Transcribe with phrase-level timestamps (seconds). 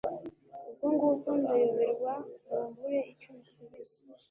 [0.85, 2.13] ubwo ngubwo ndayoberwa
[2.45, 3.97] ngo mbure icyo musubiza